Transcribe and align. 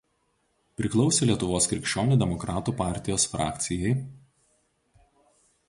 Priklausė 0.79 1.27
Lietuvos 1.31 1.67
krikščionių 1.73 2.17
demokratų 2.23 2.75
partijos 2.81 3.29
frakcijai. 3.35 3.95